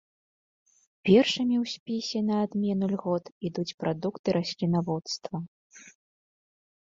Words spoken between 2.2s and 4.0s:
на адмену льгот ідуць